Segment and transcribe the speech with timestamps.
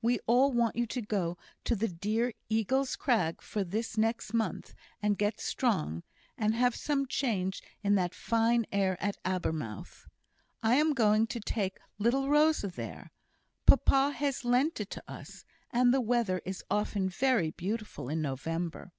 [0.00, 4.74] We all want you to go to the dear Eagle's Crag for this next month,
[5.02, 6.04] and get strong,
[6.38, 10.06] and have some change in that fine air at Abermouth.
[10.62, 13.10] I am going to take little Rosa there.
[13.66, 15.44] Papa has lent it to us.
[15.72, 18.92] And the weather is often very beautiful in November."